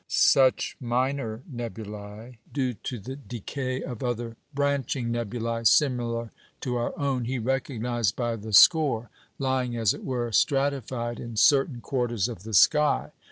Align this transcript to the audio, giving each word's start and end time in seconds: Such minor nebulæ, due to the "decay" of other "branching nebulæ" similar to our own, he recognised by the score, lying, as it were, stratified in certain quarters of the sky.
Such 0.07 0.75
minor 0.81 1.43
nebulæ, 1.53 2.37
due 2.51 2.73
to 2.73 2.97
the 2.97 3.15
"decay" 3.17 3.83
of 3.83 4.01
other 4.03 4.35
"branching 4.51 5.11
nebulæ" 5.13 5.67
similar 5.67 6.31
to 6.61 6.75
our 6.77 6.97
own, 6.97 7.25
he 7.25 7.37
recognised 7.37 8.15
by 8.15 8.35
the 8.35 8.51
score, 8.51 9.11
lying, 9.37 9.77
as 9.77 9.93
it 9.93 10.03
were, 10.03 10.31
stratified 10.31 11.19
in 11.19 11.35
certain 11.37 11.81
quarters 11.81 12.27
of 12.27 12.41
the 12.41 12.55
sky. 12.55 13.11